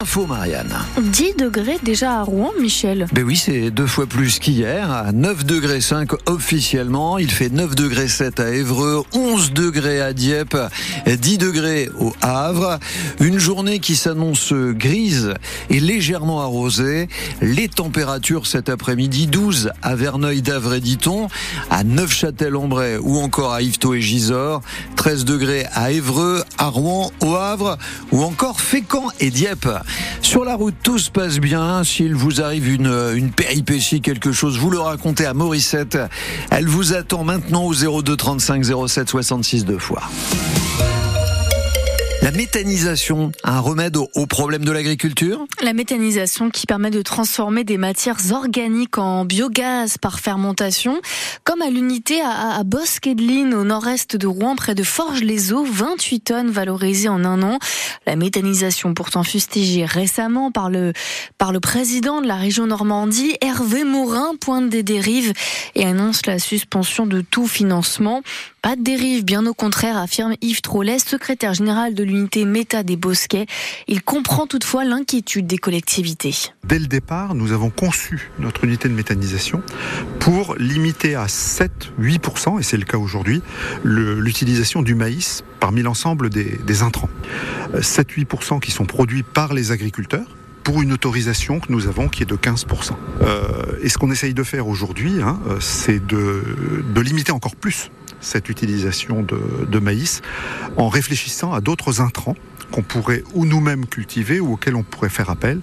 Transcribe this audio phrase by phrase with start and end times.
[0.00, 0.78] Info Marianne.
[0.96, 3.08] 10 degrés déjà à Rouen, Michel.
[3.12, 4.92] Ben oui, c'est deux fois plus qu'hier.
[4.92, 7.18] À 9 degrés 5 officiellement.
[7.18, 10.56] Il fait 9 degrés 7 à Évreux, 11 degrés à Dieppe,
[11.04, 12.78] 10 degrés au Havre.
[13.18, 15.34] Une journée qui s'annonce grise
[15.68, 17.08] et légèrement arrosée.
[17.40, 21.26] Les températures cet après-midi, 12 à Verneuil d'Avre et Diton,
[21.70, 24.62] à Neufchâtel-en-Bray ou encore à Yvetot et Gisors,
[25.08, 27.78] 13 degrés à Évreux, à Rouen, au Havre
[28.12, 29.66] ou encore Fécamp et Dieppe.
[30.20, 31.82] Sur la route, tout se passe bien.
[31.82, 35.96] S'il vous arrive une, une péripétie, quelque chose, vous le racontez à Morissette.
[36.50, 40.02] Elle vous attend maintenant au 02 35 07 66 deux fois.
[42.28, 45.46] La méthanisation, un remède au, problème de l'agriculture?
[45.62, 51.00] La méthanisation qui permet de transformer des matières organiques en biogaz par fermentation,
[51.44, 56.50] comme à l'unité à, à Bosquedeline au nord-est de Rouen, près de Forges-les-Eaux, 28 tonnes
[56.50, 57.58] valorisées en un an.
[58.06, 60.92] La méthanisation pourtant fustigée récemment par le,
[61.38, 65.32] par le président de la région Normandie, Hervé Morin, pointe des dérives
[65.74, 68.20] et annonce la suspension de tout financement.
[68.60, 72.96] Pas de dérive, bien au contraire, affirme Yves Trollet, secrétaire général de l'unité Méta des
[72.96, 73.46] Bosquets.
[73.86, 76.34] Il comprend toutefois l'inquiétude des collectivités.
[76.64, 79.62] Dès le départ, nous avons conçu notre unité de méthanisation
[80.18, 83.42] pour limiter à 7-8%, et c'est le cas aujourd'hui,
[83.84, 87.10] l'utilisation du maïs parmi l'ensemble des, intrants.
[87.74, 92.26] 7-8% qui sont produits par les agriculteurs pour une autorisation que nous avons qui est
[92.26, 92.90] de 15%.
[93.22, 97.90] Euh, et ce qu'on essaye de faire aujourd'hui, hein, c'est de, de limiter encore plus
[98.20, 100.22] cette utilisation de, maïs
[100.76, 102.34] en réfléchissant à d'autres intrants
[102.72, 105.60] qu'on pourrait ou nous-mêmes cultiver ou auxquels on pourrait faire appel.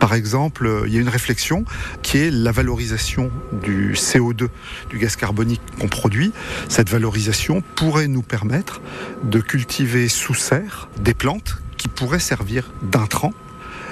[0.00, 1.64] Par exemple, il y a une réflexion
[2.02, 4.48] qui est la valorisation du CO2,
[4.90, 6.32] du gaz carbonique qu'on produit.
[6.68, 8.80] Cette valorisation pourrait nous permettre
[9.22, 13.34] de cultiver sous serre des plantes qui pourraient servir d'intrants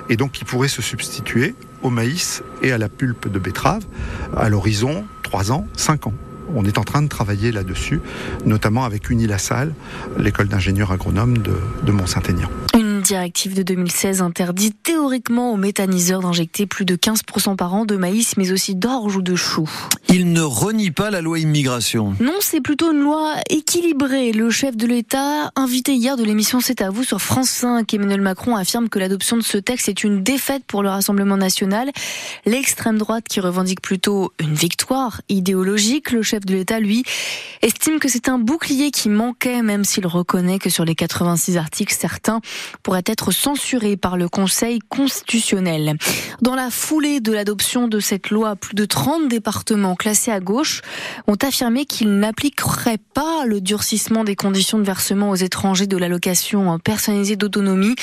[0.08, 3.84] et donc qui pourrait se substituer au maïs et à la pulpe de betterave
[4.36, 6.14] à l'horizon 3 ans, 5 ans.
[6.54, 8.00] On est en train de travailler là-dessus,
[8.44, 9.72] notamment avec Unilassal,
[10.18, 11.54] l'école d'ingénieurs agronomes de,
[11.84, 12.50] de Mont-Saint-Aignan.
[13.10, 18.36] Directive de 2016 interdit théoriquement aux méthaniseurs d'injecter plus de 15% par an de maïs,
[18.36, 19.68] mais aussi d'orge ou de chou.
[20.08, 22.14] Il ne renie pas la loi immigration.
[22.20, 24.30] Non, c'est plutôt une loi équilibrée.
[24.30, 28.20] Le chef de l'État, invité hier de l'émission C'est à vous sur France 5, Emmanuel
[28.20, 31.90] Macron affirme que l'adoption de ce texte est une défaite pour le Rassemblement national.
[32.46, 37.02] L'extrême droite qui revendique plutôt une victoire idéologique, le chef de l'État, lui,
[37.62, 41.96] estime que c'est un bouclier qui manquait, même s'il reconnaît que sur les 86 articles,
[41.98, 42.40] certains
[42.84, 45.96] pourraient être censurés par le Conseil constitutionnel.
[46.42, 50.82] Dans la foulée de l'adoption de cette loi, plus de 30 départements classés à gauche
[51.26, 56.78] ont affirmé qu'ils n'appliqueraient pas le durcissement des conditions de versement aux étrangers de l'allocation
[56.78, 57.94] personnalisée d'autonomie,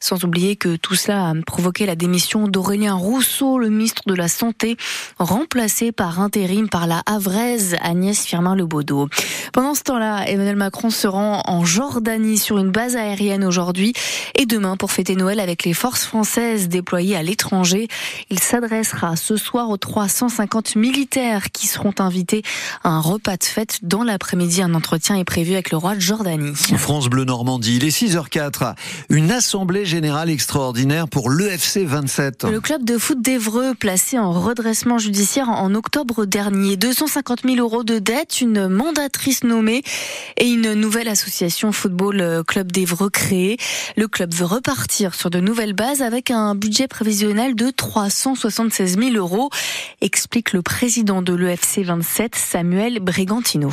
[0.00, 4.28] sans oublier que tout cela a provoqué la démission d'Aurélien Rousseau, le ministre de la
[4.28, 4.76] Santé,
[5.18, 9.08] remplacé par intérim par la Havraise Agnès Firmin-Lebaudot.
[9.52, 13.92] Pendant ce temps-là, Emmanuel Macron se rend en Jordanie sur une base aérienne aujourd'hui
[14.34, 17.88] et demain pour fêter Noël avec les forces françaises déployées à l'étranger.
[18.30, 22.42] Il s'adressera ce soir aux 350 militaires qui seront invités
[22.84, 24.62] à un repas de fête dans l'après-midi.
[24.62, 26.54] Un entretien est prévu avec le roi de Jordanie.
[26.76, 28.74] France Bleu Normandie, il est 6h04.
[29.08, 32.44] Une assemblée générale extraordinaire pour l'EFC 27.
[32.44, 36.76] Le club de foot d'Evreux, placé en redressement judiciaire en octobre dernier.
[36.76, 39.82] 250 000 euros de dette, une mandatrice nommée
[40.36, 43.56] et une nouvelle association football club d'Evreux créée.
[43.96, 49.16] Le club veut repartir sur de nouvelles bases avec un budget prévisionnel de 376 000
[49.16, 49.48] euros,
[50.02, 53.72] explique le président de l'EFC 27, Samuel Brigantino.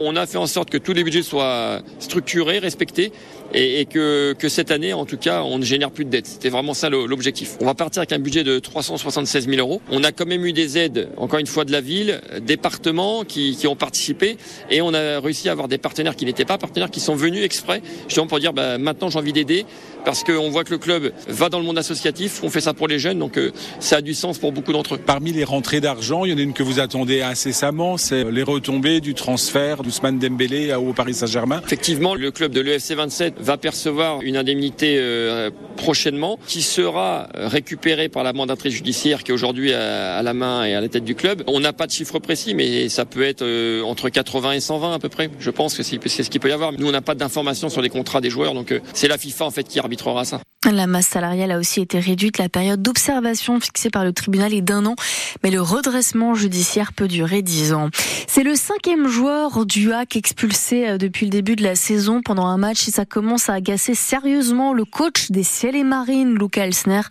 [0.00, 3.10] On a fait en sorte que tous les budgets soient structurés, respectés,
[3.52, 6.26] et, que, cette année, en tout cas, on ne génère plus de dettes.
[6.26, 7.56] C'était vraiment ça l'objectif.
[7.60, 9.82] On va partir avec un budget de 376 000 euros.
[9.90, 13.56] On a quand même eu des aides, encore une fois, de la ville, départements qui,
[13.56, 14.36] qui ont participé,
[14.70, 17.42] et on a réussi à avoir des partenaires qui n'étaient pas partenaires, qui sont venus
[17.42, 19.66] exprès, justement pour dire, bah, maintenant j'ai envie d'aider,
[20.04, 22.86] parce qu'on voit que le club va dans le monde associatif, on fait ça pour
[22.86, 23.50] les jeunes, donc euh,
[23.80, 24.98] ça a du sens pour beaucoup d'entre eux.
[24.98, 28.42] Parmi les rentrées d'argent, il y en a une que vous attendez incessamment, c'est les
[28.42, 29.82] retombées du transfert
[30.18, 31.60] Dembélé Paris Saint-Germain.
[31.64, 38.08] Effectivement, le club de l'EFC 27 va percevoir une indemnité euh, prochainement qui sera récupérée
[38.08, 41.14] par la mandatrice judiciaire qui est aujourd'hui à, la main et à la tête du
[41.14, 41.42] club.
[41.46, 44.94] On n'a pas de chiffre précis, mais ça peut être euh, entre 80 et 120
[44.94, 45.30] à peu près.
[45.38, 46.72] Je pense que c'est ce qu'il peut y avoir.
[46.72, 49.46] Nous, on n'a pas d'informations sur les contrats des joueurs, donc euh, c'est la FIFA
[49.46, 50.40] en fait qui arbitrera ça.
[50.64, 52.36] La masse salariale a aussi été réduite.
[52.38, 54.96] La période d'observation fixée par le tribunal est d'un an,
[55.44, 57.90] mais le redressement judiciaire peut durer dix ans.
[58.26, 62.46] C'est le cinquième joueur du HAC expulsé euh, depuis le début de la saison pendant
[62.46, 66.66] un match et ça commence à agacer sérieusement le coach des Ciels et Marines, Luca
[66.66, 67.02] Elsner.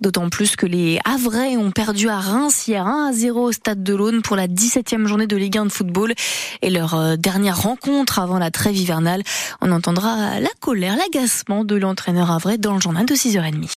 [0.00, 3.82] D'autant plus que les Havrais ont perdu à Reims hier 1 à 0 au stade
[3.82, 6.14] de l'Aune pour la 17e journée de Ligue 1 de football
[6.62, 9.24] et leur euh, dernière rencontre avant la trêve hivernale.
[9.60, 13.70] On entendra la colère, l'agacement de l'entraîneur Havrais dans le journal de 6h30.